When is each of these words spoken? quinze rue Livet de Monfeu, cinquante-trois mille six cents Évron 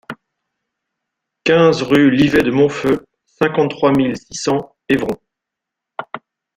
quinze 1.43 1.83
rue 1.83 2.09
Livet 2.09 2.41
de 2.41 2.49
Monfeu, 2.49 3.05
cinquante-trois 3.39 3.91
mille 3.91 4.17
six 4.17 4.33
cents 4.33 4.75
Évron 4.89 5.15